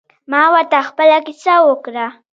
ما 0.31 0.41
ورته 0.53 0.77
خپله 0.89 1.17
کیسه 1.27 1.53
وکړه. 1.67 2.07